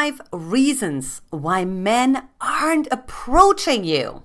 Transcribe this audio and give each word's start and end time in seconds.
five 0.00 0.20
reasons 0.32 1.20
why 1.28 1.62
men 1.62 2.26
aren't 2.40 2.88
approaching 2.90 3.84
you. 3.84 4.22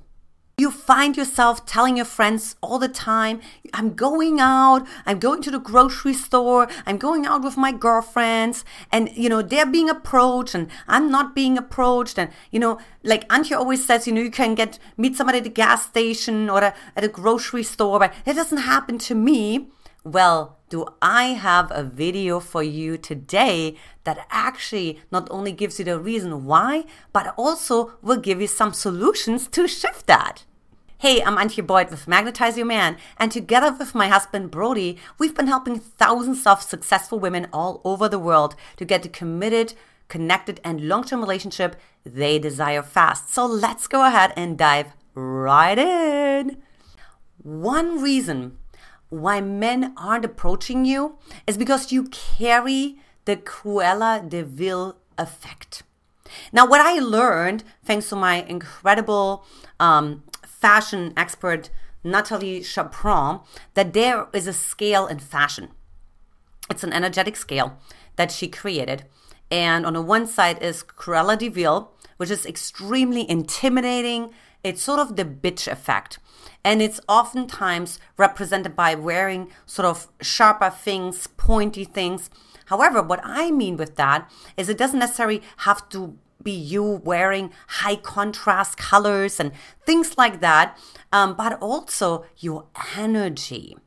You 0.57 0.71
find 0.71 1.17
yourself 1.17 1.65
telling 1.65 1.97
your 1.97 2.05
friends 2.05 2.55
all 2.61 2.79
the 2.79 2.87
time, 2.87 3.41
I'm 3.73 3.93
going 3.93 4.39
out, 4.39 4.87
I'm 5.05 5.19
going 5.19 5.41
to 5.41 5.51
the 5.51 5.59
grocery 5.59 6.13
store, 6.13 6.69
I'm 6.85 6.97
going 6.97 7.25
out 7.25 7.43
with 7.43 7.57
my 7.57 7.73
girlfriends, 7.73 8.63
and 8.89 9.09
you 9.17 9.27
know, 9.27 9.41
they're 9.41 9.65
being 9.65 9.89
approached 9.89 10.55
and 10.55 10.69
I'm 10.87 11.11
not 11.11 11.35
being 11.35 11.57
approached. 11.57 12.17
And 12.17 12.29
you 12.51 12.59
know, 12.61 12.79
like 13.03 13.27
Antje 13.27 13.57
always 13.57 13.85
says, 13.85 14.07
you 14.07 14.13
know, 14.13 14.21
you 14.21 14.31
can 14.31 14.55
get 14.55 14.79
meet 14.95 15.17
somebody 15.17 15.39
at 15.39 15.43
the 15.43 15.49
gas 15.49 15.85
station 15.85 16.49
or 16.49 16.63
at 16.63 17.03
a 17.03 17.09
grocery 17.09 17.63
store, 17.63 17.99
but 17.99 18.13
it 18.25 18.35
doesn't 18.35 18.59
happen 18.59 18.97
to 18.99 19.13
me. 19.13 19.67
Well, 20.05 20.59
do 20.69 20.85
I 21.01 21.29
have 21.33 21.71
a 21.71 21.81
video 21.81 22.39
for 22.39 22.61
you 22.61 22.95
today 22.95 23.75
that 24.03 24.27
actually 24.29 24.99
not 25.09 25.27
only 25.31 25.51
gives 25.51 25.79
you 25.79 25.85
the 25.85 25.99
reason 25.99 26.45
why, 26.45 26.83
but 27.11 27.33
also 27.35 27.93
will 28.03 28.17
give 28.17 28.39
you 28.39 28.45
some 28.45 28.71
solutions 28.71 29.47
to 29.47 29.67
shift 29.67 30.05
that. 30.05 30.43
Hey, 30.99 31.23
I'm 31.23 31.37
Antje 31.37 31.65
Boyd 31.65 31.89
with 31.89 32.07
Magnetize 32.07 32.55
Your 32.55 32.67
Man, 32.67 32.97
and 33.17 33.31
together 33.31 33.75
with 33.75 33.95
my 33.95 34.07
husband 34.07 34.51
Brody, 34.51 34.99
we've 35.17 35.33
been 35.33 35.47
helping 35.47 35.79
thousands 35.79 36.45
of 36.45 36.61
successful 36.61 37.17
women 37.17 37.47
all 37.51 37.81
over 37.83 38.07
the 38.07 38.19
world 38.19 38.55
to 38.77 38.85
get 38.85 39.01
the 39.01 39.09
committed, 39.09 39.73
connected, 40.07 40.61
and 40.63 40.87
long 40.87 41.03
term 41.03 41.19
relationship 41.19 41.77
they 42.03 42.37
desire 42.37 42.83
fast. 42.83 43.33
So 43.33 43.47
let's 43.47 43.87
go 43.87 44.05
ahead 44.05 44.33
and 44.37 44.55
dive 44.55 44.93
right 45.15 45.79
in. 45.79 46.61
One 47.41 48.01
reason 48.01 48.57
why 49.09 49.41
men 49.41 49.93
aren't 49.97 50.25
approaching 50.25 50.85
you 50.85 51.17
is 51.47 51.57
because 51.57 51.91
you 51.91 52.05
carry 52.09 52.99
the 53.25 53.37
Cruella 53.37 54.27
de 54.27 54.43
Vil 54.43 54.97
effect. 55.17 55.83
Now, 56.51 56.67
what 56.67 56.81
I 56.81 56.99
learned, 56.99 57.63
thanks 57.83 58.09
to 58.09 58.15
my 58.15 58.43
incredible 58.43 59.45
um, 59.79 60.23
fashion 60.45 61.13
expert 61.15 61.69
Natalie 62.03 62.63
Chapron, 62.63 63.41
that 63.73 63.93
there 63.93 64.27
is 64.33 64.47
a 64.47 64.53
scale 64.53 65.07
in 65.07 65.19
fashion. 65.19 65.69
It's 66.69 66.83
an 66.83 66.93
energetic 66.93 67.35
scale 67.35 67.77
that 68.15 68.31
she 68.31 68.47
created. 68.47 69.05
And 69.51 69.85
on 69.85 69.93
the 69.93 70.01
one 70.01 70.27
side 70.27 70.61
is 70.61 70.83
Cruella 70.83 71.37
de 71.37 71.49
Vil, 71.49 71.91
which 72.17 72.31
is 72.31 72.45
extremely 72.45 73.29
intimidating. 73.29 74.33
It's 74.63 74.81
sort 74.81 74.99
of 74.99 75.15
the 75.15 75.25
bitch 75.25 75.67
effect. 75.71 76.19
And 76.65 76.81
it's 76.81 76.99
oftentimes 77.07 77.99
represented 78.17 78.75
by 78.75 78.95
wearing 78.95 79.51
sort 79.67 79.85
of 79.85 80.07
sharper 80.19 80.71
things, 80.71 81.27
pointy 81.27 81.85
things. 81.85 82.31
However, 82.65 83.03
what 83.03 83.21
I 83.23 83.51
mean 83.51 83.77
with 83.77 83.95
that 83.97 84.29
is 84.57 84.67
it 84.67 84.77
doesn't 84.77 84.97
necessarily 84.99 85.43
have 85.57 85.87
to 85.89 86.17
be 86.41 86.51
you 86.51 86.83
wearing 86.83 87.51
high 87.67 87.95
contrast 87.95 88.77
colors 88.77 89.39
and 89.39 89.51
things 89.85 90.17
like 90.17 90.41
that, 90.41 90.77
um, 91.13 91.35
but 91.35 91.61
also 91.61 92.25
your 92.39 92.65
energy 92.97 93.77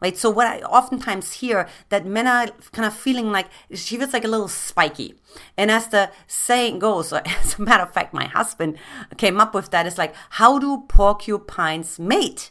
right? 0.00 0.16
So 0.16 0.30
what 0.30 0.46
I 0.46 0.60
oftentimes 0.60 1.34
hear 1.34 1.68
that 1.90 2.06
men 2.06 2.26
are 2.26 2.48
kind 2.72 2.86
of 2.86 2.94
feeling 2.94 3.30
like 3.30 3.48
she 3.74 3.96
feels 3.96 4.12
like 4.12 4.24
a 4.24 4.28
little 4.28 4.48
spiky. 4.48 5.14
And 5.56 5.70
as 5.70 5.88
the 5.88 6.10
saying 6.26 6.78
goes, 6.78 7.12
as 7.12 7.58
a 7.58 7.62
matter 7.62 7.82
of 7.82 7.92
fact, 7.92 8.14
my 8.14 8.24
husband 8.24 8.78
came 9.16 9.40
up 9.40 9.54
with 9.54 9.70
that. 9.70 9.86
It's 9.86 9.98
like, 9.98 10.14
how 10.30 10.58
do 10.58 10.84
porcupines 10.88 11.98
mate? 11.98 12.50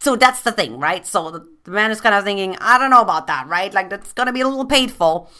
So 0.00 0.16
that's 0.16 0.42
the 0.42 0.52
thing, 0.52 0.78
right? 0.78 1.06
So 1.06 1.30
the, 1.30 1.70
man 1.70 1.92
is 1.92 2.00
kind 2.00 2.14
of 2.14 2.24
thinking, 2.24 2.56
I 2.60 2.76
don't 2.78 2.90
know 2.90 3.02
about 3.02 3.28
that, 3.28 3.46
right? 3.46 3.72
Like 3.72 3.88
that's 3.88 4.12
gonna 4.12 4.32
be 4.32 4.40
a 4.40 4.48
little 4.48 4.66
painful. 4.66 5.30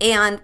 And 0.00 0.40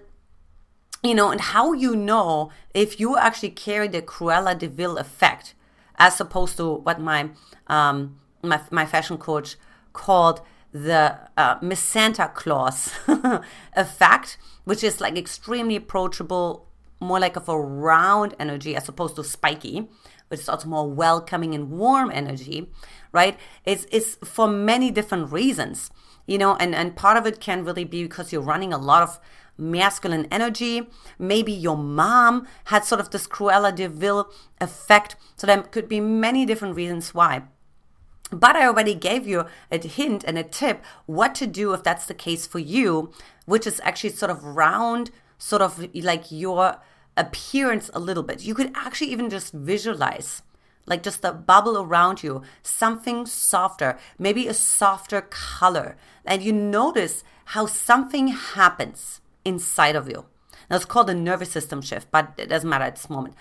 you 1.03 1.13
know, 1.13 1.29
and 1.29 1.39
how 1.39 1.73
you 1.73 1.95
know 1.95 2.51
if 2.73 2.99
you 2.99 3.17
actually 3.17 3.51
carry 3.51 3.87
the 3.87 4.01
Cruella 4.01 4.57
de 4.57 4.67
Vil 4.67 4.97
effect, 4.97 5.53
as 5.97 6.19
opposed 6.19 6.57
to 6.57 6.75
what 6.75 6.99
my 6.99 7.29
um, 7.67 8.19
my, 8.41 8.61
my 8.71 8.85
fashion 8.85 9.17
coach 9.17 9.55
called 9.95 10.41
the 10.71 11.17
uh, 11.37 11.55
Miss 11.61 11.79
Santa 11.79 12.29
Claus 12.35 12.91
effect, 13.73 14.37
which 14.65 14.83
is 14.83 14.99
like 14.99 15.17
extremely 15.17 15.77
approachable, 15.77 16.67
more 16.99 17.19
like 17.19 17.37
of 17.37 17.47
a 17.47 17.57
round 17.57 18.35
energy 18.37 18.75
as 18.75 18.89
opposed 18.89 19.15
to 19.15 19.23
spiky, 19.23 19.87
which 20.27 20.41
is 20.41 20.49
also 20.49 20.67
more 20.67 20.87
welcoming 20.87 21.55
and 21.55 21.71
warm 21.71 22.11
energy, 22.11 22.69
right? 23.13 23.39
It's, 23.63 23.87
it's 23.89 24.15
for 24.15 24.47
many 24.47 24.91
different 24.91 25.31
reasons, 25.31 25.89
you 26.27 26.37
know, 26.37 26.55
and, 26.57 26.75
and 26.75 26.95
part 26.95 27.15
of 27.15 27.25
it 27.25 27.39
can 27.39 27.63
really 27.63 27.85
be 27.85 28.03
because 28.03 28.33
you're 28.33 28.41
running 28.41 28.73
a 28.73 28.77
lot 28.77 29.01
of 29.01 29.19
masculine 29.57 30.27
energy. 30.29 30.89
Maybe 31.17 31.53
your 31.53 31.77
mom 31.77 32.47
had 32.65 32.83
sort 32.83 32.99
of 32.99 33.11
this 33.11 33.27
Cruella 33.27 33.73
de 33.73 33.87
Vil 33.87 34.29
effect. 34.59 35.15
So 35.37 35.47
there 35.47 35.61
could 35.61 35.87
be 35.87 36.01
many 36.01 36.45
different 36.45 36.75
reasons 36.75 37.13
why. 37.13 37.43
But 38.31 38.55
I 38.55 38.65
already 38.65 38.95
gave 38.95 39.27
you 39.27 39.45
a 39.71 39.77
hint 39.77 40.23
and 40.23 40.37
a 40.37 40.43
tip 40.43 40.83
what 41.05 41.35
to 41.35 41.47
do 41.47 41.73
if 41.73 41.83
that's 41.83 42.05
the 42.05 42.13
case 42.13 42.47
for 42.47 42.59
you, 42.59 43.11
which 43.45 43.67
is 43.67 43.79
actually 43.83 44.11
sort 44.11 44.31
of 44.31 44.43
round, 44.43 45.11
sort 45.37 45.61
of 45.61 45.93
like 45.93 46.31
your 46.31 46.77
appearance 47.15 47.89
a 47.93 47.99
little 47.99 48.23
bit. 48.23 48.43
You 48.43 48.55
could 48.55 48.71
actually 48.75 49.11
even 49.11 49.29
just 49.29 49.53
visualize 49.53 50.41
like 50.85 51.03
just 51.03 51.21
the 51.21 51.31
bubble 51.31 51.77
around 51.77 52.23
you, 52.23 52.43
something 52.61 53.25
softer, 53.25 53.97
maybe 54.19 54.47
a 54.47 54.53
softer 54.53 55.21
color. 55.21 55.97
And 56.25 56.43
you 56.43 56.53
notice 56.53 57.23
how 57.45 57.65
something 57.65 58.27
happens 58.27 59.21
inside 59.43 59.95
of 59.95 60.07
you. 60.07 60.25
Now 60.69 60.77
it's 60.77 60.85
called 60.85 61.09
a 61.09 61.15
nervous 61.15 61.51
system 61.51 61.81
shift, 61.81 62.09
but 62.11 62.33
it 62.37 62.47
doesn't 62.47 62.69
matter 62.69 62.85
at 62.85 62.95
this 62.95 63.09
moment. 63.09 63.35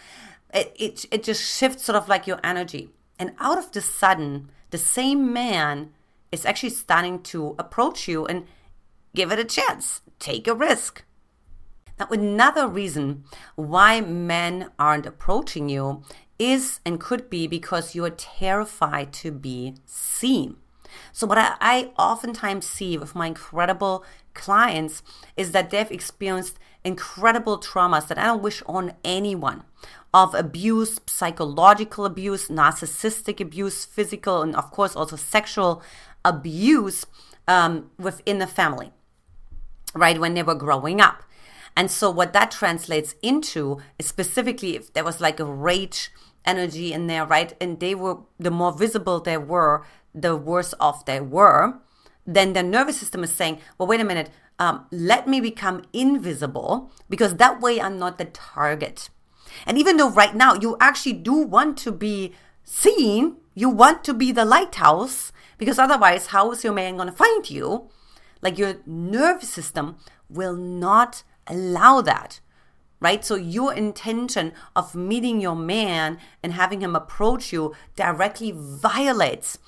It, 0.53 0.75
it, 0.77 1.05
it 1.11 1.23
just 1.23 1.43
shifts 1.43 1.85
sort 1.85 1.97
of 1.97 2.09
like 2.09 2.27
your 2.27 2.41
energy. 2.45 2.91
And 3.19 3.33
out 3.39 3.59
of 3.59 3.73
the 3.73 3.81
sudden, 3.81 4.51
the 4.71 4.79
same 4.79 5.33
man 5.33 5.91
is 6.33 6.45
actually 6.45 6.71
starting 6.71 7.23
to 7.23 7.55
approach 7.59 8.09
you 8.09 8.27
and 8.27 8.47
give 9.15 9.31
it 9.31 9.39
a 9.39 9.45
chance, 9.45 10.01
take 10.19 10.49
a 10.49 10.55
risk. 10.55 11.05
Now, 11.99 12.09
another 12.11 12.67
reason 12.67 13.25
why 13.55 14.01
men 14.01 14.71
aren't 14.79 15.07
approaching 15.07 15.69
you 15.69 16.03
is 16.39 16.81
and 16.85 16.99
could 16.99 17.31
be 17.31 17.47
because 17.47 17.95
you're 17.95 18.11
terrified 18.11 19.13
to 19.13 19.31
be 19.31 19.77
seen. 19.87 20.57
So, 21.13 21.27
what 21.27 21.39
I, 21.39 21.55
I, 21.61 21.93
oftentimes 21.99 22.67
see 22.67 22.99
with 22.99 23.15
my 23.15 23.29
incredible 23.29 24.05
clients 24.35 25.03
is 25.37 25.53
that 25.53 25.71
they've 25.71 25.91
experienced 25.91 26.59
incredible 26.85 27.59
traumas 27.59 28.09
that 28.09 28.19
I 28.19 28.25
don't 28.25 28.43
wish 28.43 28.63
on 28.67 28.93
anyone 29.05 29.65
of 30.13 30.35
abuse, 30.35 31.01
psychological 31.07 32.05
abuse, 32.05 32.49
narcissistic 32.49 33.41
abuse, 33.41 33.85
physical, 33.85 34.43
and 34.43 34.55
of 34.55 34.71
course 34.71 34.95
also 34.95 35.17
sexual 35.17 35.83
abuse 36.25 37.07
um, 37.49 37.91
within 37.99 38.39
the 38.39 38.47
family, 38.47 38.93
right? 39.95 40.21
When 40.21 40.35
they 40.35 40.43
were 40.43 40.55
growing 40.55 41.01
up. 41.01 41.23
And 41.77 41.91
so, 41.91 42.11
what 42.11 42.33
that 42.33 42.51
translates 42.51 43.15
into 43.23 43.79
is 43.99 44.07
specifically 44.07 44.77
if 44.77 44.93
there 44.93 45.05
was 45.05 45.21
like 45.21 45.41
a 45.41 45.45
rage 45.45 46.13
energy 46.45 46.93
in 46.93 47.07
there, 47.07 47.27
right? 47.27 47.55
And 47.61 47.81
they 47.81 47.95
were, 47.95 48.19
the 48.39 48.51
more 48.51 48.73
visible 48.73 49.21
they 49.21 49.39
were, 49.39 49.85
the 50.15 50.37
worse 50.37 50.75
off 50.79 51.05
they 51.05 51.21
were. 51.21 51.75
Then 52.27 52.53
the 52.53 52.63
nervous 52.63 52.99
system 52.99 53.25
is 53.25 53.33
saying, 53.33 53.59
well, 53.77 53.87
wait 53.87 54.01
a 54.01 54.05
minute, 54.05 54.31
um, 54.59 54.87
let 54.91 55.27
me 55.27 55.41
become 55.41 55.83
invisible 55.93 56.91
because 57.11 57.37
that 57.37 57.61
way 57.61 57.81
I'm 57.81 57.99
not 57.99 58.19
the 58.19 58.27
target. 58.27 59.11
And 59.67 59.79
even 59.79 59.97
though 59.97 60.11
right 60.11 60.35
now 60.35 60.55
you 60.55 60.77
actually 60.81 61.15
do 61.15 61.35
want 61.35 61.77
to 61.79 61.93
be 61.93 62.35
seen, 62.65 63.37
you 63.55 63.69
want 63.69 64.05
to 64.05 64.15
be 64.15 64.33
the 64.33 64.45
lighthouse, 64.45 65.33
because 65.59 65.79
otherwise, 65.79 66.29
how 66.29 66.51
is 66.53 66.65
your 66.65 66.73
man 66.73 66.97
going 66.97 67.09
to 67.09 67.15
find 67.15 67.49
you? 67.51 67.89
Like 68.43 68.59
your 68.59 68.77
nervous 68.87 69.51
system 69.51 69.97
will 70.29 70.57
not 70.57 71.23
allow 71.47 72.01
that, 72.01 72.41
right? 73.01 73.25
So 73.25 73.37
your 73.37 73.73
intention 73.73 74.53
of 74.75 74.95
meeting 74.95 75.41
your 75.41 75.57
man 75.57 76.19
and 76.43 76.53
having 76.53 76.81
him 76.81 76.97
approach 76.97 77.53
you 77.53 77.75
directly 77.97 78.53
violates 78.55 79.59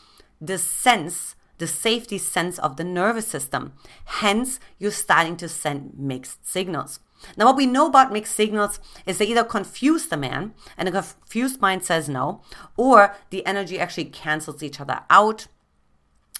the 0.40 0.58
sense, 0.58 1.34
the 1.58 1.66
safety 1.66 2.18
sense 2.18 2.58
of 2.58 2.76
the 2.76 2.84
nervous 2.84 3.26
system. 3.26 3.72
Hence, 4.04 4.60
you're 4.78 4.90
starting 4.90 5.36
to 5.38 5.48
send 5.48 5.98
mixed 5.98 6.46
signals. 6.46 7.00
Now, 7.36 7.46
what 7.46 7.56
we 7.56 7.66
know 7.66 7.86
about 7.86 8.12
mixed 8.12 8.34
signals 8.34 8.78
is 9.06 9.18
they 9.18 9.26
either 9.26 9.44
confuse 9.44 10.06
the 10.06 10.16
man, 10.16 10.54
and 10.76 10.88
a 10.88 10.92
confused 10.92 11.60
mind 11.60 11.84
says 11.84 12.08
no, 12.08 12.42
or 12.76 13.16
the 13.30 13.44
energy 13.46 13.78
actually 13.78 14.06
cancels 14.06 14.62
each 14.62 14.80
other 14.80 15.00
out, 15.08 15.46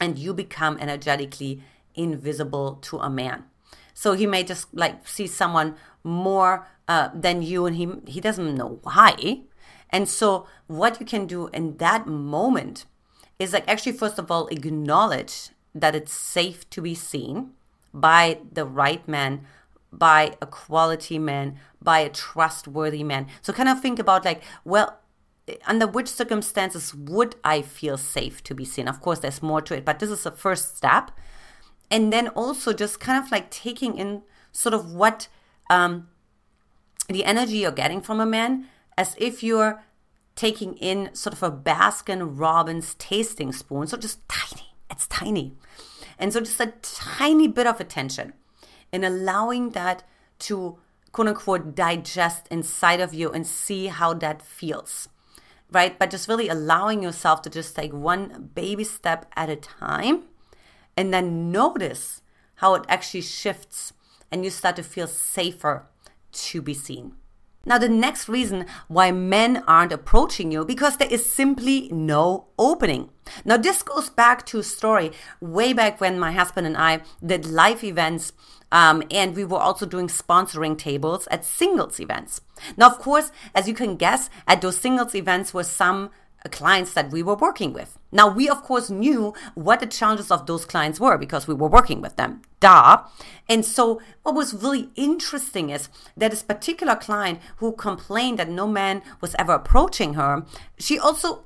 and 0.01 0.19
you 0.19 0.35
become 0.35 0.77
energetically 0.79 1.63
invisible 1.95 2.75
to 2.83 2.99
a 2.99 3.09
man. 3.09 3.45
So 3.95 4.13
he 4.13 4.27
may 4.27 4.45
just 4.45 4.73
like 4.75 5.09
see 5.09 5.27
someone 5.27 5.77
more 6.05 6.67
uh, 6.87 7.09
than 7.15 7.43
you, 7.43 7.65
and 7.67 7.77
he 7.77 7.89
he 8.07 8.21
doesn't 8.21 8.55
know 8.55 8.79
why. 8.83 9.41
And 9.91 10.09
so, 10.09 10.47
what 10.67 11.01
you 11.01 11.07
can 11.07 11.27
do 11.27 11.49
in 11.49 11.79
that 11.79 12.07
moment 12.07 12.85
is 13.39 13.53
like 13.53 13.69
actually 13.69 13.93
first 13.93 14.19
of 14.19 14.31
all 14.31 14.47
acknowledge 14.49 15.51
that 15.75 15.95
it's 15.95 16.13
safe 16.13 16.69
to 16.71 16.81
be 16.81 16.95
seen 16.95 17.51
by 17.93 18.39
the 18.53 18.65
right 18.65 19.07
man 19.07 19.47
by 19.93 20.35
a 20.41 20.47
quality 20.47 21.19
man, 21.19 21.59
by 21.81 22.01
a 22.01 22.09
trustworthy 22.09 23.03
man. 23.03 23.27
So 23.43 23.53
kind 23.53 23.69
of 23.69 23.81
think 23.81 23.99
about 23.99 24.25
like, 24.25 24.43
well, 24.65 24.99
under 25.67 25.87
which 25.87 26.09
circumstances 26.09 26.95
would 26.95 27.37
I 27.45 27.63
feel 27.63 27.97
safe 27.97 28.43
to 28.45 28.55
be 28.55 28.65
seen? 28.65 28.89
Of 28.89 29.01
course, 29.01 29.21
there's 29.21 29.43
more 29.43 29.63
to 29.63 29.75
it, 29.77 29.85
but 29.85 29.99
this 29.99 30.11
is 30.11 30.25
the 30.25 30.33
first 30.33 30.77
step. 30.77 31.11
And 31.91 32.13
then 32.13 32.29
also 32.29 32.73
just 32.73 32.99
kind 32.99 33.23
of 33.23 33.31
like 33.31 33.51
taking 33.51 33.97
in 33.97 34.23
sort 34.51 34.75
of 34.75 34.93
what 34.93 35.29
um, 35.71 36.09
the 37.09 37.25
energy 37.25 37.59
you're 37.59 37.71
getting 37.71 38.01
from 38.01 38.21
a 38.21 38.27
man 38.27 38.67
as 38.99 39.15
if 39.19 39.43
you're 39.43 39.83
taking 40.37 40.75
in 40.75 41.13
sort 41.15 41.35
of 41.35 41.43
a 41.43 41.51
Baskin 41.51 42.39
Robbins 42.39 42.95
tasting 42.95 43.53
spoon. 43.53 43.87
So 43.87 43.97
just 43.97 44.27
tiny, 44.29 44.75
it's 44.91 45.07
tiny. 45.07 45.57
And 46.19 46.33
so 46.33 46.41
just 46.41 46.61
a 46.61 46.75
tiny 46.83 47.49
bit 47.49 47.67
of 47.67 47.81
attention 47.81 48.35
and 48.93 49.05
allowing 49.05 49.71
that 49.71 50.05
to 50.41 50.79
quote 51.13 51.29
unquote 51.29 51.75
digest 51.75 52.47
inside 52.51 53.01
of 53.01 53.15
you 53.15 53.31
and 53.31 53.47
see 53.47 53.87
how 53.87 54.15
that 54.15 54.43
feels. 54.43 55.09
Right? 55.73 55.99
But 55.99 56.11
just 56.11 56.29
really 56.29 56.49
allowing 56.49 57.03
yourself 57.03 57.43
to 57.43 57.51
just 57.51 57.75
take 57.75 57.93
one 57.93 58.51
baby 58.55 58.85
step 58.85 59.27
at 59.35 59.51
a 59.51 59.57
time 59.57 60.25
and 60.97 61.13
then 61.13 61.51
notice 61.51 62.23
how 62.57 62.75
it 62.75 62.85
actually 62.89 63.23
shifts 63.23 63.93
and 64.31 64.45
you 64.45 64.51
start 64.51 64.77
to 64.77 64.83
feel 64.83 65.07
safer 65.07 65.87
to 66.33 66.63
be 66.63 66.75
seen. 66.75 67.15
Now, 67.67 67.79
the 67.79 67.89
next 67.89 68.29
reason 68.29 68.65
why 68.87 69.11
men 69.11 69.65
aren't 69.67 69.93
approaching 69.93 70.53
you 70.53 70.65
because 70.65 70.97
there 70.97 71.13
is 71.13 71.31
simply 71.31 71.89
no 71.93 72.47
opening. 72.59 73.11
Now, 73.45 73.57
this 73.57 73.83
goes 73.83 74.09
back 74.09 74.47
to 74.47 74.61
a 74.61 74.63
story 74.63 75.11
way 75.41 75.73
back 75.73 76.01
when 76.01 76.19
my 76.19 76.31
husband 76.31 76.67
and 76.69 76.77
I 76.77 77.01
did 77.25 77.45
live 77.45 77.83
events, 77.83 78.33
um, 78.71 79.03
and 79.11 79.35
we 79.35 79.45
were 79.45 79.59
also 79.59 79.85
doing 79.85 80.07
sponsoring 80.07 80.79
tables 80.79 81.27
at 81.31 81.45
singles 81.45 81.99
events. 81.99 82.41
Now, 82.77 82.87
of 82.87 83.01
course, 83.01 83.33
as 83.53 83.67
you 83.67 83.75
can 83.75 83.97
guess, 83.97 84.31
at 84.47 84.61
those 84.61 84.79
singles 84.79 85.17
events 85.17 85.53
were 85.53 85.65
some 85.65 86.11
Uh, 86.45 86.49
clients 86.51 86.93
that 86.93 87.11
we 87.11 87.23
were 87.23 87.35
working 87.35 87.73
with. 87.73 87.99
Now, 88.13 88.29
we 88.29 88.49
of 88.49 88.63
course 88.63 88.91
knew 88.91 89.33
what 89.55 89.81
the 89.81 89.87
challenges 89.87 90.31
of 90.31 90.47
those 90.47 90.67
clients 90.67 91.01
were 91.01 91.17
because 91.17 91.49
we 91.49 91.55
were 91.55 91.69
working 91.69 92.01
with 92.03 92.17
them. 92.17 92.43
Duh. 92.61 93.05
And 93.49 93.65
so, 93.65 94.01
what 94.23 94.35
was 94.35 94.53
really 94.53 94.91
interesting 94.97 95.71
is 95.71 95.89
that 96.17 96.31
this 96.31 96.43
particular 96.43 96.95
client 96.95 97.41
who 97.57 97.73
complained 97.73 98.39
that 98.39 98.51
no 98.51 98.67
man 98.67 99.03
was 99.21 99.35
ever 99.39 99.55
approaching 99.55 100.15
her, 100.15 100.45
she 100.79 100.99
also 100.99 101.45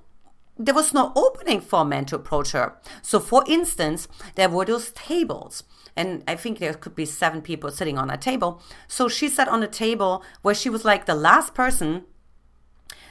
there 0.59 0.75
was 0.75 0.93
no 0.93 1.13
opening 1.17 1.61
for 1.61 1.85
men 1.85 2.05
to 2.07 2.17
approach 2.17 2.53
her. 2.53 2.77
So, 3.01 3.21
for 3.21 3.45
instance, 3.47 4.09
there 4.35 4.51
were 4.51 4.67
those 4.67 4.91
tables, 4.91 5.63
and 5.97 6.23
I 6.29 6.37
think 6.37 6.59
there 6.59 6.75
could 6.75 6.95
be 6.95 7.07
seven 7.07 7.41
people 7.41 7.71
sitting 7.71 7.97
on 7.97 8.11
a 8.11 8.19
table. 8.19 8.61
So, 8.87 9.09
she 9.09 9.29
sat 9.29 9.49
on 9.49 9.63
a 9.63 9.69
table 9.69 10.23
where 10.43 10.55
she 10.55 10.69
was 10.69 10.85
like 10.85 11.07
the 11.07 11.15
last 11.15 11.55
person. 11.55 12.05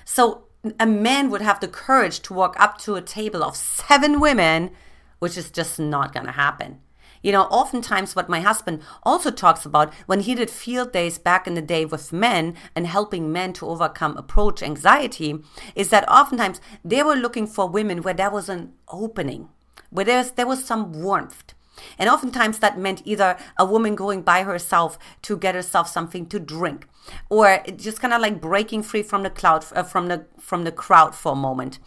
So, 0.05 0.48
a 0.79 0.85
man 0.85 1.29
would 1.29 1.41
have 1.41 1.59
the 1.59 1.67
courage 1.67 2.19
to 2.21 2.33
walk 2.33 2.55
up 2.59 2.77
to 2.79 2.95
a 2.95 3.01
table 3.01 3.43
of 3.43 3.55
seven 3.55 4.19
women, 4.19 4.71
which 5.19 5.37
is 5.37 5.51
just 5.51 5.79
not 5.79 6.13
going 6.13 6.25
to 6.25 6.33
happen. 6.33 6.79
You 7.21 7.33
know, 7.33 7.43
oftentimes 7.43 8.15
what 8.15 8.29
my 8.29 8.39
husband 8.39 8.81
also 9.03 9.29
talks 9.29 9.65
about 9.65 9.93
when 10.05 10.21
he 10.21 10.35
did 10.35 10.49
field 10.49 10.93
days 10.93 11.17
back 11.17 11.47
in 11.47 11.53
the 11.53 11.61
day 11.61 11.83
with 11.83 12.13
men 12.13 12.55
and 12.75 12.87
helping 12.87 13.31
men 13.31 13.51
to 13.53 13.67
overcome 13.67 14.15
approach 14.15 14.63
anxiety 14.63 15.39
is 15.75 15.89
that 15.89 16.09
oftentimes 16.09 16.61
they 16.83 17.03
were 17.03 17.15
looking 17.15 17.45
for 17.45 17.67
women 17.67 18.01
where 18.03 18.13
there 18.13 18.29
was 18.29 18.47
an 18.47 18.73
opening, 18.87 19.49
where 19.89 20.05
there 20.05 20.47
was 20.47 20.63
some 20.63 20.93
warmth. 20.93 21.53
And 21.97 22.09
oftentimes 22.09 22.59
that 22.59 22.77
meant 22.77 23.01
either 23.05 23.37
a 23.57 23.65
woman 23.65 23.95
going 23.95 24.21
by 24.21 24.43
herself 24.43 24.97
to 25.23 25.37
get 25.37 25.55
herself 25.55 25.87
something 25.87 26.25
to 26.27 26.39
drink, 26.39 26.87
or 27.29 27.63
just 27.75 28.01
kind 28.01 28.13
of 28.13 28.21
like 28.21 28.41
breaking 28.41 28.83
free 28.83 29.03
from 29.03 29.23
the 29.23 29.29
cloud 29.29 29.65
uh, 29.73 29.83
from 29.83 30.07
the 30.07 30.25
from 30.39 30.63
the 30.63 30.71
crowd 30.71 31.15
for 31.15 31.33
a 31.33 31.35
moment, 31.35 31.79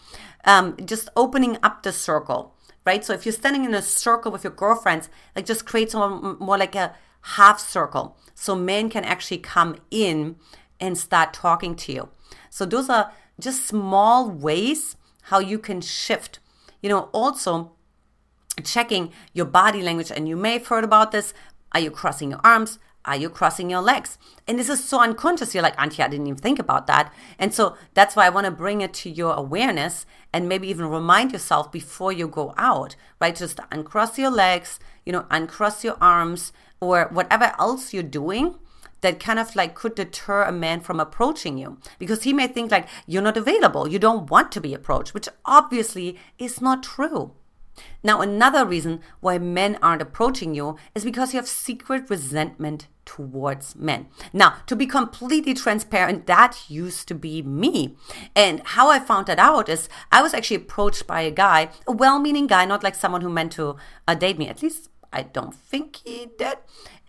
um, 0.45 0.77
just 0.85 1.09
opening 1.17 1.59
up 1.63 1.83
the 1.83 1.93
circle, 1.93 2.55
right? 2.85 3.05
So 3.05 3.13
if 3.13 3.25
you're 3.25 3.33
standing 3.33 3.65
in 3.65 3.75
a 3.75 3.83
circle 3.83 4.33
with 4.33 4.45
your 4.45 4.53
girlfriends, 4.53 5.09
like 5.37 5.47
just 5.47 5.67
create 5.67 5.91
some 5.91 6.37
more 6.41 6.59
like 6.59 6.75
a 6.75 6.95
half 7.23 7.61
circle, 7.61 8.17
so 8.35 8.55
men 8.55 8.91
can 8.91 9.05
actually 9.05 9.39
come 9.39 9.77
in 9.91 10.37
and 10.81 10.99
start 10.99 11.33
talking 11.33 11.77
to 11.77 11.93
you. 11.93 12.09
So 12.51 12.65
those 12.65 12.89
are 12.91 13.13
just 13.39 13.67
small 13.67 14.29
ways 14.29 14.97
how 15.27 15.39
you 15.39 15.59
can 15.59 15.81
shift. 15.81 16.41
You 16.83 16.89
know, 16.89 17.09
also 17.13 17.73
checking 18.65 19.13
your 19.33 19.47
body 19.47 19.83
language. 19.83 20.11
And 20.11 20.29
you 20.29 20.37
may 20.37 20.55
have 20.55 20.67
heard 20.67 20.85
about 20.85 21.13
this. 21.13 21.35
Are 21.73 21.81
you 21.81 21.91
crossing 21.91 22.31
your 22.31 22.41
arms? 22.45 22.79
Are 23.05 23.17
you 23.17 23.29
crossing 23.29 23.69
your 23.69 23.81
legs? 23.81 24.17
And 24.47 24.59
this 24.59 24.69
is 24.69 24.85
so 24.85 25.01
unconscious. 25.01 25.55
You're 25.55 25.63
like, 25.63 25.77
Antje, 25.77 26.05
I 26.05 26.09
didn't 26.09 26.29
even 26.29 26.39
think 26.39 26.59
about 26.59 26.87
that. 26.87 27.13
And 27.39 27.53
so 27.53 27.77
that's 27.95 28.15
why 28.15 28.27
I 28.27 28.31
want 28.31 28.45
to 28.45 28.53
bring 28.53 28.81
it 28.81 28.95
to 28.95 29.11
your 29.11 29.35
awareness 29.35 30.07
and 30.33 30.49
maybe 30.49 30.69
even 30.69 30.87
remind 30.87 31.33
yourself 31.33 31.73
before 31.73 32.13
you 32.13 32.29
go 32.29 32.55
out, 32.57 32.95
right? 33.21 33.35
Just 33.35 33.59
uncross 33.73 34.19
your 34.19 34.31
legs, 34.31 34.79
you 35.05 35.13
know, 35.13 35.27
uncross 35.31 35.83
your 35.83 35.97
arms 36.01 36.53
or 36.81 37.09
whatever 37.11 37.53
else 37.59 37.93
you're 37.93 38.05
doing 38.05 38.57
that 39.01 39.19
kind 39.19 39.41
of 39.41 39.57
like 39.57 39.75
could 39.75 39.97
deter 39.97 40.45
a 40.45 40.53
man 40.53 40.81
from 40.81 41.01
approaching 41.01 41.59
you 41.59 41.79
because 41.99 42.23
he 42.23 42.33
may 42.33 42.47
think 42.47 42.71
like 42.71 42.89
you're 43.07 43.21
not 43.21 43.37
available, 43.37 43.89
you 43.89 43.99
don't 43.99 44.31
want 44.31 44.53
to 44.53 44.61
be 44.61 44.75
approached, 44.75 45.13
which 45.13 45.29
obviously 45.45 46.17
is 46.39 46.61
not 46.61 46.85
true. 46.85 47.33
Now, 48.03 48.21
another 48.21 48.67
reason 48.67 49.01
why 49.21 49.39
men 49.39 49.79
aren't 49.81 50.03
approaching 50.03 50.55
you 50.55 50.77
is 50.95 51.05
because 51.05 51.33
you 51.33 51.39
have 51.39 51.49
secret 51.49 52.11
resentment 52.11 52.89
towards 53.05 53.77
men. 53.77 54.09
Now, 54.33 54.57
to 54.67 54.77
be 54.77 54.87
completely 54.87 55.55
transparent, 55.55 56.27
that 56.27 56.65
used 56.69 57.09
to 57.09 57.15
be 57.15 57.43
me. 57.43 57.97
And 58.35 58.61
how 58.65 58.91
I 58.91 58.99
found 58.99 59.27
that 59.27 59.39
out 59.39 59.69
is 59.69 59.89
I 60.11 60.23
was 60.23 60.35
actually 60.35 60.57
approached 60.57 61.07
by 61.07 61.23
a 61.23 61.31
guy, 61.31 61.71
a 61.87 61.93
well 61.93 62.19
meaning 62.19 62.47
guy, 62.47 62.65
not 62.65 62.83
like 62.83 62.95
someone 62.95 63.21
who 63.21 63.31
meant 63.31 63.53
to 63.53 63.77
uh, 64.07 64.15
date 64.15 64.39
me. 64.39 64.49
At 64.49 64.63
least 64.63 64.89
I 65.13 65.23
don't 65.23 65.55
think 65.55 65.97
he 66.05 66.29
did. 66.39 66.59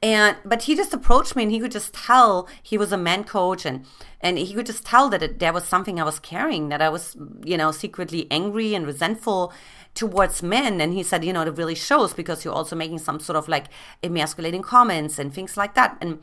And 0.01 0.35
but 0.43 0.63
he 0.63 0.75
just 0.75 0.93
approached 0.93 1.33
me 1.33 1.43
and 1.43 1.51
he 1.51 1.61
could 1.61 1.71
just 1.71 1.93
tell 1.93 2.49
he 2.61 2.77
was 2.77 2.91
a 2.91 2.97
man 2.97 3.23
coach 3.23 3.65
and 3.65 3.85
and 4.19 4.37
he 4.37 4.53
could 4.53 4.65
just 4.65 4.85
tell 4.85 5.07
that 5.09 5.23
it, 5.23 5.39
there 5.39 5.53
was 5.53 5.63
something 5.63 5.97
I 5.97 6.03
was 6.03 6.19
carrying 6.19 6.67
that 6.69 6.81
I 6.81 6.89
was 6.89 7.15
you 7.45 7.55
know 7.55 7.71
secretly 7.71 8.27
angry 8.29 8.75
and 8.75 8.85
resentful 8.85 9.53
towards 9.93 10.41
men 10.41 10.81
and 10.81 10.93
he 10.93 11.03
said 11.03 11.23
you 11.23 11.31
know 11.33 11.41
it 11.41 11.57
really 11.57 11.75
shows 11.75 12.13
because 12.13 12.43
you're 12.43 12.53
also 12.53 12.75
making 12.75 12.99
some 12.99 13.19
sort 13.19 13.37
of 13.37 13.47
like 13.47 13.67
emasculating 14.03 14.61
comments 14.61 15.19
and 15.19 15.33
things 15.33 15.55
like 15.57 15.75
that. 15.75 15.97
And 16.01 16.19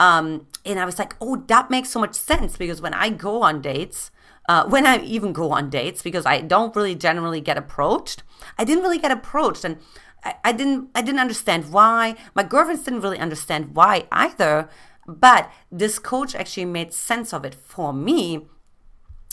um 0.00 0.46
and 0.64 0.80
i 0.80 0.86
was 0.86 0.98
like 0.98 1.14
oh 1.20 1.36
that 1.48 1.68
makes 1.68 1.90
so 1.90 2.00
much 2.00 2.14
sense 2.14 2.56
because 2.56 2.80
when 2.80 2.94
i 2.94 3.10
go 3.10 3.42
on 3.42 3.60
dates 3.60 4.10
uh, 4.48 4.66
when 4.66 4.86
i 4.86 4.98
even 5.02 5.34
go 5.34 5.50
on 5.50 5.68
dates 5.68 6.02
because 6.02 6.24
i 6.24 6.40
don't 6.40 6.74
really 6.74 6.94
generally 6.94 7.42
get 7.42 7.58
approached 7.58 8.22
i 8.58 8.64
didn't 8.64 8.82
really 8.82 8.98
get 8.98 9.10
approached. 9.10 9.64
And 9.64 9.78
I, 10.24 10.34
I 10.44 10.52
didn't 10.52 10.90
i 10.94 11.02
didn't 11.02 11.20
understand 11.20 11.72
why. 11.72 12.16
My 12.34 12.42
girlfriends 12.42 12.84
didn't 12.84 13.00
really 13.00 13.18
understand 13.18 13.74
why 13.74 14.06
either. 14.12 14.68
But 15.06 15.50
this 15.70 15.98
coach 15.98 16.34
actually 16.34 16.66
made 16.66 16.92
sense 16.92 17.32
of 17.32 17.44
it 17.44 17.54
for 17.54 17.92
me 17.92 18.46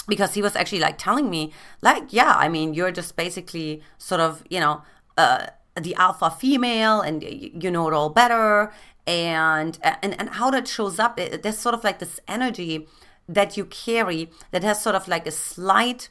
because 0.10 0.34
he 0.34 0.42
was 0.42 0.56
actually 0.56 0.80
like 0.80 0.98
telling 0.98 1.30
me 1.30 1.54
like 1.82 2.12
yeah 2.12 2.34
i 2.38 2.50
mean 2.50 2.74
you're 2.74 2.92
just 2.92 3.16
basically 3.16 3.82
sort 3.98 4.22
of 4.22 4.44
you 4.50 4.60
know 4.60 4.82
uh, 5.18 5.48
the 5.80 5.94
alpha 5.96 6.30
female 6.30 7.01
and 7.01 7.24
you 7.24 7.72
know 7.72 7.88
it 7.88 7.94
all 7.94 8.10
better 8.10 8.72
and 9.06 9.78
and, 9.82 10.20
and 10.20 10.30
how 10.32 10.50
that 10.50 10.68
shows 10.68 11.00
up 11.00 11.18
there's 11.18 11.58
sort 11.58 11.75
of 11.75 11.84
like 11.84 12.00
this 12.00 12.20
energy 12.28 12.88
that 13.28 13.56
you 13.56 13.66
carry 13.66 14.30
that 14.51 14.63
has 14.63 14.82
sort 14.82 14.96
of 14.96 15.08
like 15.08 15.28
a 15.28 15.32
slight 15.32 16.10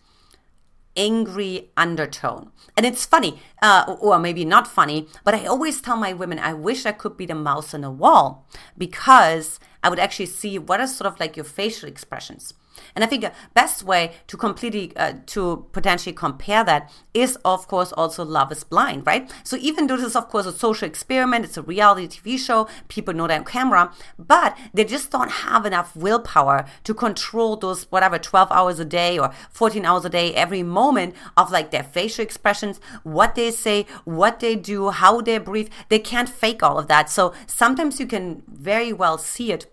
angry 0.98 1.70
undertone. 1.76 2.50
And 2.76 2.84
it's 2.84 3.06
funny, 3.06 3.40
uh, 3.62 3.96
or 4.00 4.18
maybe 4.18 4.44
not 4.44 4.66
funny, 4.66 5.06
but 5.24 5.34
I 5.34 5.46
always 5.46 5.80
tell 5.80 5.96
my 5.96 6.12
women, 6.12 6.38
I 6.38 6.54
wish 6.54 6.86
I 6.86 6.92
could 6.92 7.16
be 7.16 7.26
the 7.26 7.34
mouse 7.34 7.74
on 7.74 7.82
the 7.82 7.90
wall 7.90 8.46
because 8.76 9.58
I 9.82 9.88
would 9.88 9.98
actually 9.98 10.26
see 10.26 10.58
what 10.58 10.80
are 10.80 10.86
sort 10.86 11.12
of 11.12 11.20
like 11.20 11.36
your 11.36 11.44
facial 11.44 11.88
expressions. 11.88 12.54
And 12.94 13.04
I 13.04 13.06
think 13.06 13.22
the 13.22 13.32
best 13.54 13.82
way 13.82 14.12
to 14.26 14.36
completely, 14.36 14.92
uh, 14.96 15.14
to 15.26 15.66
potentially 15.72 16.12
compare 16.12 16.64
that 16.64 16.90
is, 17.14 17.36
of 17.44 17.68
course, 17.68 17.92
also 17.92 18.24
Love 18.24 18.52
is 18.52 18.64
Blind, 18.64 19.06
right? 19.06 19.30
So 19.44 19.56
even 19.56 19.86
though 19.86 19.96
this 19.96 20.06
is, 20.06 20.16
of 20.16 20.28
course, 20.28 20.46
a 20.46 20.52
social 20.52 20.86
experiment, 20.86 21.44
it's 21.44 21.56
a 21.56 21.62
reality 21.62 22.06
TV 22.20 22.38
show, 22.38 22.68
people 22.88 23.14
know 23.14 23.26
that 23.26 23.38
on 23.38 23.44
camera, 23.44 23.92
but 24.18 24.56
they 24.72 24.84
just 24.84 25.10
don't 25.10 25.30
have 25.30 25.66
enough 25.66 25.94
willpower 25.96 26.66
to 26.84 26.94
control 26.94 27.56
those, 27.56 27.84
whatever, 27.84 28.18
12 28.18 28.50
hours 28.52 28.78
a 28.78 28.84
day 28.84 29.18
or 29.18 29.32
14 29.50 29.84
hours 29.84 30.04
a 30.04 30.10
day, 30.10 30.34
every 30.34 30.62
moment 30.62 31.14
of 31.36 31.50
like 31.50 31.70
their 31.70 31.82
facial 31.82 32.22
expressions, 32.22 32.80
what 33.02 33.34
they 33.34 33.47
say, 33.50 33.86
what 34.04 34.40
they 34.40 34.54
do, 34.56 34.90
how 34.90 35.20
they 35.20 35.38
breathe. 35.38 35.70
They 35.88 35.98
can't 35.98 36.28
fake 36.28 36.62
all 36.62 36.78
of 36.78 36.88
that. 36.88 37.10
So 37.10 37.34
sometimes 37.46 38.00
you 38.00 38.06
can 38.06 38.42
very 38.46 38.92
well 38.92 39.18
see 39.18 39.52
it 39.52 39.66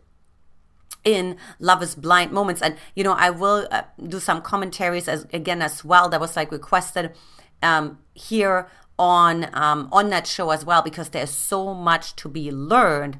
in 1.03 1.37
love 1.59 1.83
is 1.83 1.93
blind 1.93 2.31
moments 2.31 2.63
and 2.63 2.75
you 2.95 3.03
know 3.03 3.13
i 3.13 3.29
will 3.29 3.67
uh, 3.69 3.83
do 4.07 4.19
some 4.19 4.41
commentaries 4.41 5.07
as 5.07 5.27
again 5.31 5.61
as 5.61 5.85
well 5.85 6.09
that 6.09 6.19
was 6.19 6.35
like 6.35 6.51
requested 6.51 7.11
um, 7.61 7.99
here 8.15 8.67
on 8.97 9.47
um, 9.53 9.87
on 9.91 10.09
that 10.09 10.25
show 10.25 10.49
as 10.49 10.65
well 10.65 10.81
because 10.81 11.09
there's 11.09 11.29
so 11.29 11.75
much 11.75 12.15
to 12.15 12.27
be 12.27 12.51
learned 12.51 13.19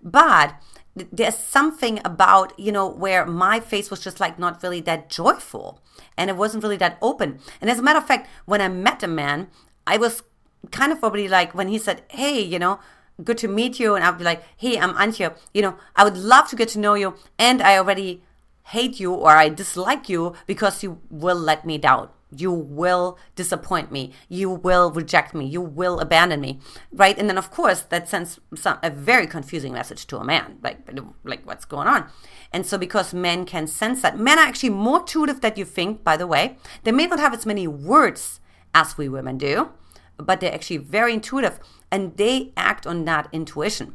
but 0.00 0.54
there's 0.94 1.36
something 1.36 2.00
about, 2.04 2.58
you 2.58 2.70
know, 2.70 2.88
where 2.88 3.26
my 3.26 3.58
face 3.58 3.90
was 3.90 4.00
just 4.00 4.20
like 4.20 4.38
not 4.38 4.62
really 4.62 4.80
that 4.82 5.10
joyful 5.10 5.82
and 6.16 6.30
it 6.30 6.36
wasn't 6.36 6.62
really 6.62 6.76
that 6.76 6.98
open. 7.02 7.40
And 7.60 7.68
as 7.68 7.78
a 7.78 7.82
matter 7.82 7.98
of 7.98 8.06
fact, 8.06 8.28
when 8.44 8.60
I 8.60 8.68
met 8.68 9.02
a 9.02 9.08
man, 9.08 9.48
I 9.86 9.96
was 9.96 10.22
kind 10.70 10.92
of 10.92 11.00
probably 11.00 11.28
like 11.28 11.54
when 11.54 11.68
he 11.68 11.78
said, 11.78 12.02
Hey, 12.08 12.40
you 12.40 12.58
know, 12.58 12.80
good 13.22 13.38
to 13.38 13.48
meet 13.48 13.78
you. 13.78 13.94
And 13.94 14.04
I'd 14.04 14.18
be 14.18 14.24
like, 14.24 14.42
Hey, 14.56 14.78
I'm 14.78 14.94
Antje. 14.94 15.36
You 15.52 15.62
know, 15.62 15.76
I 15.96 16.04
would 16.04 16.16
love 16.16 16.48
to 16.50 16.56
get 16.56 16.68
to 16.70 16.78
know 16.78 16.94
you. 16.94 17.14
And 17.38 17.62
I 17.62 17.78
already 17.78 18.22
hate 18.68 18.98
you 18.98 19.12
or 19.12 19.30
I 19.30 19.48
dislike 19.48 20.08
you 20.08 20.34
because 20.46 20.82
you 20.82 21.00
will 21.10 21.36
let 21.36 21.64
me 21.66 21.78
down. 21.78 22.08
You 22.36 22.50
will 22.50 23.16
disappoint 23.36 23.92
me. 23.92 24.12
You 24.28 24.50
will 24.50 24.90
reject 24.90 25.34
me. 25.34 25.46
You 25.46 25.60
will 25.60 26.00
abandon 26.00 26.40
me, 26.40 26.58
right? 26.92 27.16
And 27.16 27.28
then, 27.28 27.38
of 27.38 27.52
course, 27.52 27.82
that 27.82 28.08
sends 28.08 28.40
some, 28.56 28.78
a 28.82 28.90
very 28.90 29.28
confusing 29.28 29.72
message 29.72 30.06
to 30.08 30.16
a 30.16 30.24
man, 30.24 30.58
like 30.60 30.78
like 31.22 31.46
what's 31.46 31.64
going 31.64 31.86
on. 31.86 32.10
And 32.52 32.66
so, 32.66 32.76
because 32.76 33.14
men 33.14 33.44
can 33.44 33.68
sense 33.68 34.02
that, 34.02 34.18
men 34.18 34.40
are 34.40 34.46
actually 34.46 34.70
more 34.70 35.00
intuitive 35.00 35.42
than 35.42 35.52
you 35.56 35.64
think. 35.64 36.02
By 36.02 36.16
the 36.16 36.26
way, 36.26 36.56
they 36.82 36.90
may 36.90 37.06
not 37.06 37.20
have 37.20 37.34
as 37.34 37.46
many 37.46 37.68
words 37.68 38.40
as 38.74 38.98
we 38.98 39.08
women 39.08 39.38
do, 39.38 39.70
but 40.16 40.40
they're 40.40 40.54
actually 40.54 40.78
very 40.78 41.14
intuitive, 41.14 41.58
and 41.90 42.16
they 42.16 42.52
act 42.56 42.86
on 42.86 43.04
that 43.04 43.28
intuition. 43.32 43.94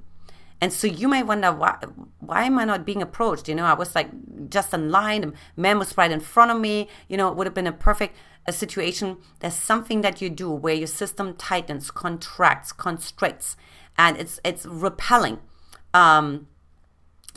And 0.61 0.73
so 0.73 0.87
you 0.87 1.07
may 1.07 1.23
wonder 1.23 1.51
why 1.53 1.77
why 2.19 2.43
am 2.43 2.59
I 2.59 2.65
not 2.65 2.85
being 2.85 3.01
approached? 3.01 3.47
You 3.47 3.55
know, 3.55 3.65
I 3.65 3.73
was 3.73 3.95
like 3.95 4.09
just 4.49 4.73
in 4.73 4.91
line, 4.91 5.21
the 5.21 5.33
man 5.55 5.79
was 5.79 5.97
right 5.97 6.11
in 6.11 6.19
front 6.19 6.51
of 6.51 6.59
me, 6.59 6.89
you 7.07 7.15
know, 7.15 7.29
it 7.29 7.35
would 7.37 7.47
have 7.47 7.53
been 7.53 7.67
a 7.67 7.71
perfect 7.71 8.15
a 8.45 8.51
situation. 8.51 9.17
There's 9.39 9.53
something 9.53 10.01
that 10.01 10.21
you 10.21 10.29
do 10.29 10.49
where 10.49 10.73
your 10.73 10.87
system 10.87 11.35
tightens, 11.35 11.91
contracts, 11.91 12.71
constricts, 12.73 13.55
and 13.97 14.17
it's 14.17 14.39
it's 14.43 14.65
repelling. 14.65 15.39
Um, 15.93 16.47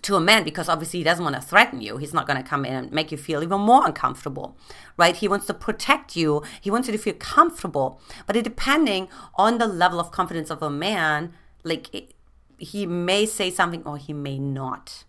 to 0.03 0.17
a 0.17 0.21
man 0.21 0.43
because 0.43 0.69
obviously 0.69 1.01
he 1.01 1.05
doesn't 1.05 1.25
want 1.25 1.37
to 1.37 1.43
threaten 1.43 1.81
you. 1.81 1.97
He's 1.97 2.13
not 2.13 2.27
going 2.27 2.43
to 2.43 2.49
come 2.49 2.65
in 2.65 2.75
and 2.75 2.93
make 2.93 3.13
you 3.13 3.19
feel 3.19 3.43
even 3.43 3.61
more 3.61 3.87
uncomfortable, 3.87 4.57
right? 4.97 5.17
He 5.17 5.29
wants 5.29 5.47
to 5.47 5.55
protect 5.55 6.17
you. 6.17 6.43
He 6.61 6.71
wants 6.71 6.89
you 6.89 6.93
to 6.93 6.99
feel 6.99 7.15
comfortable. 7.15 8.01
But 8.27 8.37
it, 8.37 8.43
depending 8.43 9.09
on 9.37 9.59
the 9.59 9.67
level 9.67 10.01
of 10.01 10.11
confidence 10.11 10.51
of 10.51 10.63
a 10.63 10.71
man, 10.71 11.33
like 11.63 12.15
he 12.59 12.87
may 12.87 13.27
say 13.27 13.51
something 13.51 13.83
or 13.85 13.97
he 13.97 14.13
may 14.13 14.39
not. 14.39 15.05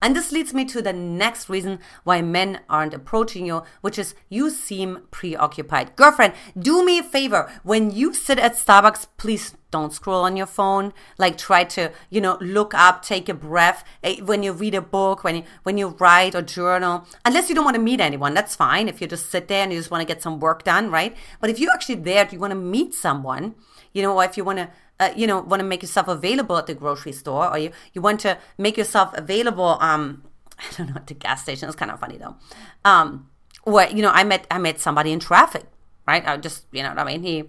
And 0.00 0.14
this 0.14 0.30
leads 0.30 0.54
me 0.54 0.64
to 0.66 0.80
the 0.80 0.92
next 0.92 1.48
reason 1.48 1.80
why 2.04 2.22
men 2.22 2.60
aren't 2.68 2.94
approaching 2.94 3.46
you, 3.46 3.64
which 3.80 3.98
is 3.98 4.14
you 4.28 4.48
seem 4.50 5.02
preoccupied. 5.10 5.96
Girlfriend, 5.96 6.34
do 6.56 6.84
me 6.84 7.00
a 7.00 7.02
favor. 7.02 7.50
When 7.64 7.90
you 7.90 8.14
sit 8.14 8.38
at 8.38 8.54
Starbucks, 8.54 9.08
please 9.16 9.56
don't 9.70 9.92
scroll 9.92 10.24
on 10.24 10.36
your 10.36 10.46
phone. 10.46 10.92
Like 11.18 11.36
try 11.36 11.64
to, 11.64 11.90
you 12.10 12.20
know, 12.20 12.38
look 12.40 12.74
up, 12.74 13.02
take 13.02 13.28
a 13.28 13.34
breath. 13.34 13.84
Eh, 14.04 14.20
when 14.20 14.44
you 14.44 14.52
read 14.52 14.76
a 14.76 14.80
book, 14.80 15.24
when 15.24 15.36
you, 15.36 15.42
when 15.64 15.76
you 15.76 15.88
write 15.98 16.36
or 16.36 16.42
journal, 16.42 17.04
unless 17.24 17.48
you 17.48 17.54
don't 17.54 17.64
want 17.64 17.76
to 17.76 17.82
meet 17.82 18.00
anyone, 18.00 18.34
that's 18.34 18.54
fine. 18.54 18.88
If 18.88 19.00
you 19.00 19.08
just 19.08 19.30
sit 19.30 19.48
there 19.48 19.64
and 19.64 19.72
you 19.72 19.78
just 19.78 19.90
want 19.90 20.06
to 20.06 20.14
get 20.14 20.22
some 20.22 20.38
work 20.38 20.62
done, 20.62 20.90
right? 20.90 21.16
But 21.40 21.50
if 21.50 21.58
you're 21.58 21.72
actually 21.72 21.96
there, 21.96 22.28
you 22.30 22.38
want 22.38 22.52
to 22.52 22.58
meet 22.58 22.94
someone, 22.94 23.56
you 23.92 24.02
know, 24.02 24.16
or 24.16 24.24
if 24.24 24.36
you 24.36 24.44
want 24.44 24.58
to 24.58 24.70
uh, 25.00 25.10
you 25.16 25.26
know 25.26 25.40
want 25.40 25.60
to 25.60 25.66
make 25.66 25.82
yourself 25.82 26.08
available 26.08 26.56
at 26.56 26.66
the 26.66 26.74
grocery 26.74 27.12
store 27.12 27.48
or 27.48 27.58
you, 27.58 27.70
you 27.92 28.00
want 28.00 28.20
to 28.20 28.36
make 28.56 28.76
yourself 28.76 29.12
available 29.14 29.78
um 29.80 30.22
i 30.58 30.64
don't 30.76 30.88
know 30.88 30.96
at 30.96 31.06
the 31.06 31.14
gas 31.14 31.42
station 31.42 31.68
it's 31.68 31.76
kind 31.76 31.90
of 31.90 32.00
funny 32.00 32.16
though 32.16 32.36
um 32.84 33.28
or 33.64 33.84
you 33.84 34.02
know 34.02 34.10
i 34.10 34.24
met 34.24 34.46
i 34.50 34.58
met 34.58 34.80
somebody 34.80 35.12
in 35.12 35.20
traffic 35.20 35.64
right 36.06 36.26
i 36.26 36.36
just 36.36 36.66
you 36.72 36.82
know 36.82 36.90
what 36.90 36.98
i 36.98 37.04
mean 37.04 37.22
he 37.22 37.44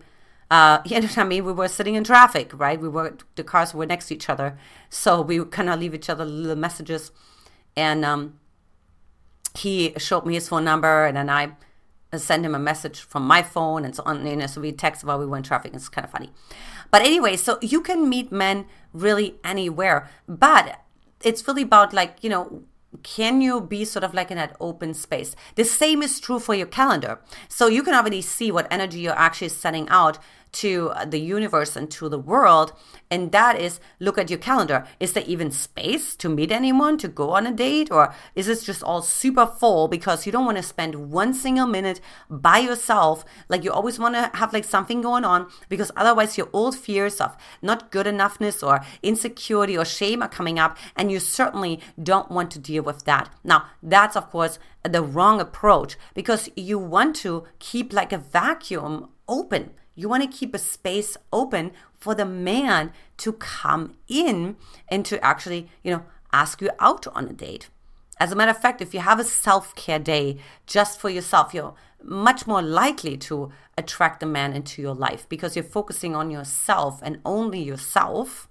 uh, 0.52 0.82
you 0.86 1.00
know 1.00 1.06
what 1.06 1.18
I 1.18 1.24
mean? 1.24 1.46
We 1.46 1.54
were 1.54 1.68
sitting 1.68 1.96
in 1.96 2.04
traffic, 2.04 2.52
right? 2.54 2.80
We 2.80 2.90
were 2.90 3.16
the 3.36 3.44
cars 3.44 3.74
were 3.74 3.86
next 3.86 4.08
to 4.08 4.16
each 4.16 4.30
other, 4.30 4.58
so 4.90 5.22
we 5.22 5.44
kind 5.46 5.70
of 5.70 5.80
leave 5.80 5.94
each 5.94 6.10
other 6.10 6.26
little 6.26 6.56
messages. 6.56 7.12
And 7.76 8.04
um, 8.04 8.40
he 9.56 9.94
showed 9.98 10.26
me 10.26 10.34
his 10.34 10.50
phone 10.50 10.64
number, 10.64 11.06
and 11.06 11.18
then 11.18 11.30
I 11.30 11.52
sent 12.18 12.44
him 12.44 12.56
a 12.56 12.60
message 12.60 13.00
from 13.00 13.28
my 13.28 13.44
phone, 13.44 13.86
and 13.86 13.96
so 13.96 14.02
on. 14.08 14.24
Know, 14.24 14.48
so 14.48 14.62
we 14.62 14.72
text 14.72 15.04
while 15.04 15.20
we 15.20 15.28
were 15.28 15.38
in 15.38 15.44
traffic. 15.44 15.74
It's 15.76 15.88
kind 15.88 16.06
of 16.06 16.12
funny. 16.12 16.32
But 16.92 17.02
anyway, 17.02 17.36
so 17.36 17.58
you 17.62 17.82
can 17.82 18.10
meet 18.10 18.32
men 18.32 18.66
really 18.94 19.36
anywhere, 19.44 20.10
but 20.28 20.82
it's 21.24 21.48
really 21.48 21.64
about 21.64 21.94
like, 21.94 22.18
you 22.22 22.30
know, 22.30 22.64
can 23.04 23.40
you 23.42 23.62
be 23.62 23.86
sort 23.86 24.04
of 24.04 24.14
like 24.14 24.32
in 24.32 24.38
that 24.38 24.56
open 24.60 24.94
space? 24.94 25.36
The 25.56 25.64
same 25.64 26.02
is 26.02 26.20
true 26.20 26.40
for 26.40 26.56
your 26.56 26.66
calendar. 26.66 27.20
So 27.48 27.68
you 27.68 27.84
can 27.84 27.94
already 27.94 28.22
see 28.22 28.52
what 28.52 28.68
energy 28.72 29.00
you're 29.00 29.14
actually 29.14 29.50
sending 29.50 29.88
out 29.90 30.18
to 30.52 30.92
the 31.06 31.20
universe 31.20 31.76
and 31.76 31.90
to 31.92 32.10
the 32.10 32.20
world. 32.20 32.74
And 33.12 33.32
that 33.32 33.60
is 33.60 33.80
look 34.00 34.18
at 34.18 34.30
your 34.30 34.40
calendar. 34.40 34.86
Is 35.00 35.14
there 35.14 35.24
even 35.26 35.52
space 35.52 36.16
to 36.18 36.30
meet 36.30 36.52
anyone, 36.52 36.98
to 37.00 37.08
go 37.08 37.32
on 37.32 37.48
a 37.48 37.52
date? 37.52 37.92
Or 37.92 38.14
is 38.36 38.48
this 38.48 38.64
just 38.64 38.84
all 38.84 39.02
super 39.02 39.46
full 39.46 39.88
because 39.88 40.26
you 40.26 40.32
don't 40.32 40.46
want 40.46 40.58
to 40.58 40.64
spend 40.64 41.12
one 41.12 41.34
single 41.34 41.68
minute 41.68 42.00
by 42.30 42.60
yourself? 42.60 43.26
Like 43.48 43.64
you 43.64 43.72
always 43.72 44.00
want 44.00 44.16
to 44.16 44.32
have 44.34 44.54
like 44.54 44.66
something 44.66 45.02
going 45.02 45.26
on 45.26 45.50
because 45.70 45.92
otherwise 45.96 46.38
your 46.38 46.50
old 46.54 46.76
fears 46.76 47.20
of 47.20 47.36
not 47.62 47.92
good 47.92 48.06
enoughness 48.06 48.66
or 48.66 48.82
insecurity 49.02 49.78
or 49.78 49.86
shame 49.86 50.22
are 50.22 50.30
coming 50.30 50.60
up. 50.60 50.78
And 50.96 51.12
you 51.12 51.20
certainly 51.20 51.80
don't 52.02 52.32
want 52.32 52.52
to 52.52 52.60
deal 52.60 52.84
with 52.84 53.06
that. 53.06 53.34
Now, 53.44 53.66
that's 53.82 54.16
of 54.16 54.30
course 54.30 54.60
the 54.84 55.04
wrong 55.04 55.42
approach 55.42 55.98
because 56.14 56.50
you 56.56 56.80
want 56.80 57.16
to 57.18 57.46
keep 57.60 57.92
like 57.94 58.14
a 58.14 58.18
vacuum 58.18 59.10
open. 59.28 59.72
You 60.00 60.08
want 60.08 60.24
to 60.24 60.38
keep 60.38 60.56
a 60.56 60.60
space 60.60 61.18
open 61.34 61.72
for 61.94 62.16
the 62.16 62.24
man 62.24 62.94
to 63.18 63.34
come 63.34 63.98
in 64.08 64.56
and 64.88 65.06
to 65.06 65.22
actually, 65.22 65.68
you 65.84 65.92
know, 65.92 66.06
ask 66.32 66.62
you 66.62 66.70
out 66.80 67.06
on 67.08 67.28
a 67.28 67.34
date. 67.34 67.68
As 68.18 68.32
a 68.32 68.36
matter 68.36 68.52
of 68.52 68.62
fact, 68.62 68.82
if 68.82 68.94
you 68.94 69.02
have 69.02 69.20
a 69.20 69.26
self 69.26 69.76
care 69.76 70.00
day 70.00 70.38
just 70.66 71.02
for 71.02 71.10
yourself, 71.10 71.54
you're 71.54 71.74
much 72.02 72.48
more 72.48 72.62
likely 72.62 73.18
to 73.18 73.52
attract 73.78 74.24
a 74.24 74.26
man 74.26 74.54
into 74.54 74.82
your 74.82 74.96
life 74.96 75.28
because 75.28 75.58
you're 75.58 75.66
focusing 75.66 76.16
on 76.16 76.32
yourself 76.32 77.02
and 77.04 77.20
only 77.26 77.62
yourself 77.62 78.48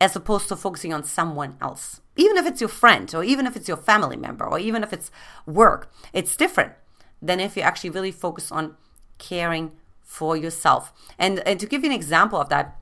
as 0.00 0.16
opposed 0.16 0.48
to 0.48 0.56
focusing 0.56 0.94
on 0.94 1.04
someone 1.04 1.58
else. 1.60 2.00
Even 2.16 2.38
if 2.38 2.46
it's 2.46 2.62
your 2.62 2.68
friend 2.68 3.14
or 3.14 3.22
even 3.22 3.46
if 3.46 3.54
it's 3.54 3.68
your 3.68 3.76
family 3.76 4.16
member 4.16 4.46
or 4.46 4.58
even 4.58 4.82
if 4.82 4.94
it's 4.94 5.10
work, 5.44 5.92
it's 6.14 6.38
different 6.38 6.72
than 7.20 7.38
if 7.38 7.54
you 7.54 7.62
actually 7.62 7.90
really 7.90 8.12
focus 8.12 8.50
on 8.50 8.76
caring 9.18 9.72
for 10.04 10.36
yourself. 10.36 10.92
And, 11.18 11.40
and 11.40 11.58
to 11.58 11.66
give 11.66 11.82
you 11.82 11.90
an 11.90 11.96
example 11.96 12.40
of 12.40 12.48
that, 12.50 12.78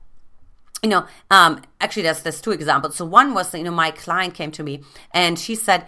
you 0.83 0.89
know, 0.89 1.05
um, 1.31 1.61
actually, 1.79 2.03
there's 2.03 2.23
there's 2.23 2.41
two 2.41 2.51
examples. 2.51 2.97
So 2.97 3.05
one 3.05 3.33
was, 3.33 3.53
you 3.55 3.63
know, 3.63 3.71
my 3.71 3.91
client 3.91 4.33
came 4.33 4.51
to 4.51 4.63
me 4.63 4.83
and 5.11 5.39
she 5.39 5.55
said, 5.55 5.87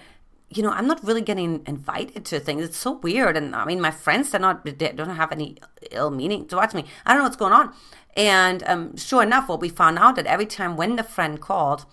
you 0.49 0.63
know, 0.63 0.69
I'm 0.69 0.87
not 0.87 1.03
really 1.03 1.21
getting 1.21 1.63
invited 1.67 2.23
to 2.25 2.39
things. 2.39 2.63
It's 2.63 2.77
so 2.77 2.91
weird. 2.91 3.35
And 3.35 3.55
I 3.55 3.65
mean, 3.65 3.81
my 3.81 3.91
friends, 3.91 4.29
they're 4.29 4.39
not, 4.39 4.63
they 4.63 4.71
don't 4.71 5.09
have 5.09 5.33
any 5.33 5.57
ill 5.91 6.11
meaning 6.11 6.47
towards 6.47 6.73
me. 6.73 6.85
I 7.05 7.11
don't 7.11 7.19
know 7.19 7.25
what's 7.25 7.35
going 7.35 7.51
on. 7.51 7.73
And 8.15 8.63
um, 8.65 8.95
sure 8.95 9.21
enough, 9.21 9.49
what 9.49 9.59
we 9.59 9.67
found 9.67 9.99
out 9.99 10.15
that 10.15 10.27
every 10.27 10.45
time 10.45 10.77
when 10.77 10.95
the 10.95 11.03
friend 11.03 11.41
called, 11.41 11.85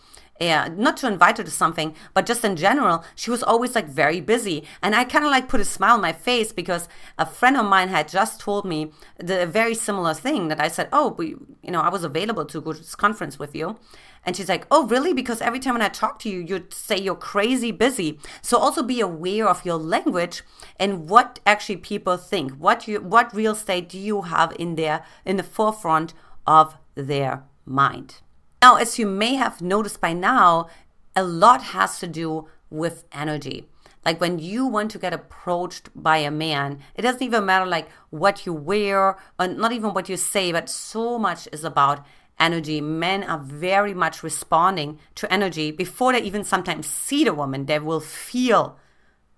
yeah, 0.42 0.68
not 0.76 0.96
to 0.98 1.06
invite 1.06 1.38
her 1.38 1.44
to 1.44 1.50
something, 1.50 1.94
but 2.14 2.26
just 2.26 2.44
in 2.44 2.56
general, 2.56 3.04
she 3.14 3.30
was 3.30 3.42
always 3.42 3.74
like 3.74 3.86
very 3.86 4.20
busy. 4.20 4.64
And 4.82 4.94
I 4.94 5.04
kind 5.04 5.24
of 5.24 5.30
like 5.30 5.48
put 5.48 5.60
a 5.60 5.64
smile 5.64 5.94
on 5.94 6.00
my 6.00 6.12
face 6.12 6.52
because 6.52 6.88
a 7.18 7.26
friend 7.26 7.56
of 7.56 7.66
mine 7.66 7.88
had 7.88 8.08
just 8.08 8.40
told 8.40 8.64
me 8.64 8.92
the 9.18 9.46
very 9.46 9.74
similar 9.74 10.14
thing 10.14 10.48
that 10.48 10.60
I 10.60 10.68
said, 10.68 10.88
Oh, 10.92 11.14
we, 11.18 11.36
you 11.62 11.70
know, 11.70 11.80
I 11.80 11.90
was 11.90 12.04
available 12.04 12.44
to 12.46 12.60
go 12.60 12.72
to 12.72 12.78
this 12.78 12.94
conference 12.94 13.38
with 13.38 13.54
you. 13.54 13.78
And 14.24 14.36
she's 14.36 14.48
like, 14.48 14.66
Oh, 14.70 14.86
really? 14.86 15.12
Because 15.12 15.40
every 15.40 15.58
time 15.58 15.74
when 15.74 15.82
I 15.82 15.88
talk 15.88 16.18
to 16.20 16.28
you, 16.28 16.40
you 16.40 16.66
say 16.70 16.96
you're 16.96 17.14
crazy 17.14 17.70
busy. 17.70 18.18
So 18.40 18.58
also 18.58 18.82
be 18.82 19.00
aware 19.00 19.48
of 19.48 19.64
your 19.64 19.76
language 19.76 20.42
and 20.78 21.08
what 21.08 21.40
actually 21.46 21.76
people 21.76 22.16
think. 22.16 22.52
What 22.52 22.88
you 22.88 23.00
what 23.00 23.34
real 23.34 23.52
estate 23.52 23.88
do 23.88 23.98
you 23.98 24.22
have 24.22 24.56
in 24.58 24.76
there 24.76 25.04
in 25.24 25.36
the 25.36 25.42
forefront 25.42 26.14
of 26.46 26.76
their 26.94 27.44
mind? 27.64 28.16
Now, 28.62 28.76
as 28.76 28.96
you 28.96 29.06
may 29.06 29.34
have 29.34 29.60
noticed 29.60 30.00
by 30.00 30.12
now, 30.12 30.68
a 31.16 31.24
lot 31.24 31.62
has 31.62 31.98
to 31.98 32.06
do 32.06 32.46
with 32.70 33.04
energy. 33.10 33.66
Like 34.04 34.20
when 34.20 34.38
you 34.38 34.66
want 34.66 34.92
to 34.92 35.00
get 35.00 35.12
approached 35.12 35.90
by 35.96 36.18
a 36.18 36.30
man, 36.30 36.78
it 36.94 37.02
doesn't 37.02 37.22
even 37.22 37.44
matter 37.44 37.66
like 37.66 37.88
what 38.10 38.46
you 38.46 38.52
wear 38.52 39.18
or 39.38 39.48
not 39.48 39.72
even 39.72 39.92
what 39.92 40.08
you 40.08 40.16
say, 40.16 40.52
but 40.52 40.70
so 40.70 41.18
much 41.18 41.48
is 41.52 41.64
about 41.64 42.06
energy. 42.38 42.80
Men 42.80 43.24
are 43.24 43.38
very 43.38 43.94
much 43.94 44.22
responding 44.22 45.00
to 45.16 45.32
energy 45.32 45.72
before 45.72 46.12
they 46.12 46.22
even 46.22 46.44
sometimes 46.44 46.86
see 46.86 47.24
the 47.24 47.34
woman. 47.34 47.66
They 47.66 47.80
will 47.80 48.00
feel 48.00 48.78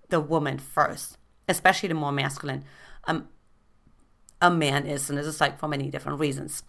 the 0.09 0.19
woman 0.19 0.59
first, 0.59 1.17
especially 1.47 1.89
the 1.89 1.95
more 1.95 2.11
masculine 2.11 2.63
um, 3.05 3.27
a 4.39 4.51
man 4.51 4.85
is. 4.85 5.09
And 5.09 5.17
this 5.17 5.25
is 5.25 5.41
like 5.41 5.59
for 5.59 5.67
many 5.67 5.89
different 5.89 6.19
reasons. 6.19 6.61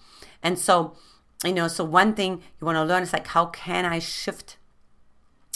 And 0.43 0.59
so 0.59 0.97
you 1.45 1.53
know 1.53 1.69
so 1.69 1.85
one 1.85 2.15
thing 2.15 2.43
you 2.61 2.65
want 2.65 2.77
to 2.77 2.85
learn 2.85 3.03
is 3.03 3.13
like 3.13 3.27
how 3.29 3.47
can 3.47 3.85
i 3.85 3.99
shift 3.99 4.57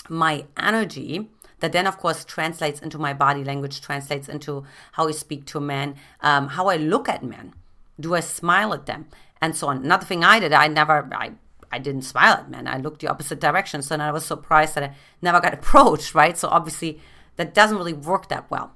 my 0.09 0.45
energy 0.57 1.29
that 1.61 1.73
then 1.73 1.87
of 1.87 1.99
course 1.99 2.25
translates 2.25 2.81
into 2.81 2.99
my 2.99 3.13
body 3.13 3.45
language 3.45 3.81
translates 3.81 4.29
into 4.29 4.65
how 4.93 5.09
i 5.09 5.11
speak 5.11 5.45
to 5.45 5.61
men 5.61 5.95
um, 6.21 6.49
how 6.49 6.69
i 6.69 6.77
look 6.77 7.09
at 7.09 7.23
men 7.23 7.55
do 7.99 8.15
i 8.15 8.21
smile 8.21 8.73
at 8.75 8.87
them 8.87 9.07
and 9.41 9.57
so 9.57 9.69
on 9.69 9.79
another 9.79 10.05
thing 10.05 10.25
i 10.25 10.39
did 10.39 10.53
i 10.53 10.67
never 10.67 11.09
i 11.13 11.33
I 11.73 11.79
didn't 11.79 12.03
smile 12.03 12.35
at 12.35 12.51
men. 12.51 12.67
I 12.67 12.79
looked 12.79 13.01
the 13.01 13.09
opposite 13.09 13.41
direction. 13.41 13.83
So 13.83 13.91
then 13.91 14.01
I 14.01 14.11
was 14.11 14.25
surprised 14.25 14.75
that 14.75 14.83
I 14.83 14.95
never 15.23 15.41
got 15.41 15.55
approached, 15.61 16.15
right? 16.15 16.37
So 16.37 16.49
obviously 16.49 17.01
that 17.37 17.55
doesn't 17.55 17.77
really 17.77 17.93
work 17.93 18.29
that 18.29 18.51
well. 18.51 18.73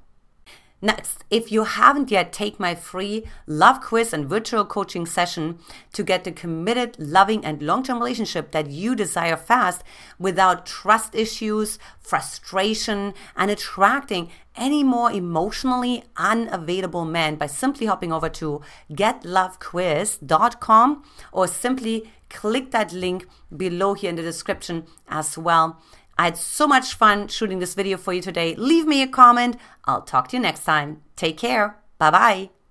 Next, 0.85 1.25
if 1.31 1.51
you 1.51 1.65
haven't 1.65 2.11
yet, 2.11 2.31
take 2.31 2.61
my 2.61 2.75
free 2.75 3.25
love 3.47 3.81
quiz 3.81 4.13
and 4.13 4.29
virtual 4.29 4.67
coaching 4.67 5.07
session 5.07 5.59
to 5.95 6.03
get 6.03 6.25
the 6.25 6.31
committed, 6.31 6.95
loving, 6.99 7.43
and 7.43 7.63
long 7.63 7.83
term 7.83 7.99
relationship 7.99 8.51
that 8.51 8.69
you 8.69 8.95
desire 8.95 9.39
fast 9.39 9.83
without 10.19 10.67
trust 10.67 11.15
issues, 11.15 11.79
frustration, 11.99 13.15
and 13.35 13.51
attracting 13.51 14.29
any 14.57 14.85
more 14.85 15.11
emotionally 15.11 16.05
unavailable 16.19 17.07
men 17.07 17.37
by 17.37 17.47
simply 17.47 17.87
hopping 17.87 18.13
over 18.13 18.29
to 18.29 18.61
getlovequiz.com 18.93 21.03
or 21.33 21.49
simply 21.49 22.13
click 22.29 22.73
that 22.73 22.93
link 22.93 23.27
below 23.57 23.95
here 23.95 24.11
in 24.11 24.17
the 24.17 24.23
description 24.23 24.85
as 25.09 25.39
well. 25.39 25.81
I 26.17 26.25
had 26.25 26.37
so 26.37 26.67
much 26.67 26.95
fun 26.95 27.29
shooting 27.29 27.59
this 27.59 27.75
video 27.75 27.97
for 27.97 28.13
you 28.13 28.23
today. 28.23 28.55
Leave 28.57 28.87
me 28.87 29.03
a 29.03 29.09
comment. 29.09 29.57
I'll 29.85 30.03
talk 30.03 30.29
to 30.29 30.37
you 30.37 30.43
next 30.43 30.65
time. 30.65 31.03
Take 31.17 31.39
care. 31.39 31.79
Bye 31.99 32.11
bye. 32.11 32.64